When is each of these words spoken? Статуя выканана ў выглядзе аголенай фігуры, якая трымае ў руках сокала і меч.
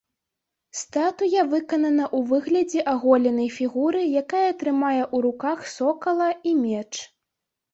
Статуя 0.77 1.41
выканана 1.51 2.05
ў 2.17 2.31
выглядзе 2.31 2.79
аголенай 2.95 3.49
фігуры, 3.59 4.01
якая 4.23 4.49
трымае 4.65 4.97
ў 4.97 5.17
руках 5.27 5.59
сокала 5.77 6.29
і 6.51 6.57
меч. 6.65 6.89